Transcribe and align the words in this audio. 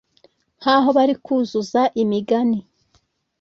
Nkaho 0.59 0.89
bari 0.97 1.15
kuzuza 1.25 1.81
imigani 2.01 2.59